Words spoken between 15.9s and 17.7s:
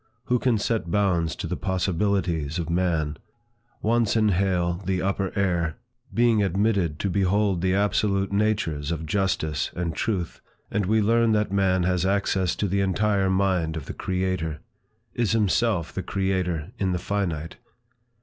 the creator in the finite.